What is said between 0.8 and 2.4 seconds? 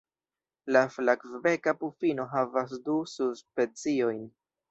Flavbeka pufino